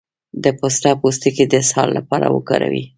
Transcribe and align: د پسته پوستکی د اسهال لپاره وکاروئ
د 0.43 0.45
پسته 0.59 0.89
پوستکی 1.01 1.45
د 1.47 1.53
اسهال 1.63 1.89
لپاره 1.97 2.25
وکاروئ 2.35 2.83